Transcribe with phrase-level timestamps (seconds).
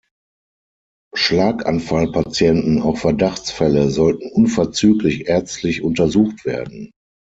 [1.13, 6.89] Schlaganfallpatienten, auch Verdachtsfälle, sollten unverzüglich ärztlich untersucht werden.